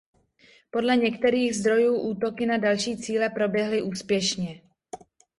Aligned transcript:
Podle 0.71 0.97
některých 0.97 1.55
zdrojů 1.55 1.95
útoky 1.97 2.45
na 2.45 2.57
další 2.57 2.97
cíle 2.97 3.29
proběhly 3.29 3.81
úspěšně. 3.81 4.61